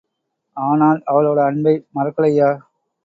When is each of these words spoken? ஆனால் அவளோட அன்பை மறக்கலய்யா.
ஆனால் 0.57 0.99
அவளோட 1.07 1.39
அன்பை 1.45 1.75
மறக்கலய்யா. 1.95 2.49